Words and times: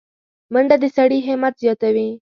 منډه 0.53 0.75
د 0.81 0.85
سړي 0.95 1.19
همت 1.27 1.53
زیاتوي 1.63 2.09